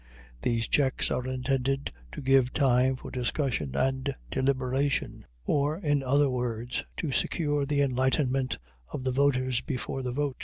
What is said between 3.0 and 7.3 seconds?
discussion and deliberation, or, in other words, to